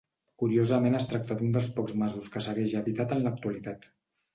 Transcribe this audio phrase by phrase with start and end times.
[0.43, 3.93] Curiosament es tracta d'un dels pocs masos que segueix habitat en l'actualitat.